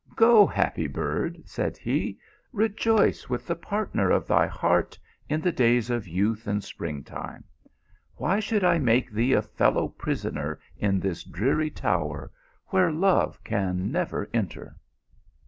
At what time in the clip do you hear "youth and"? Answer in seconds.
6.07-6.63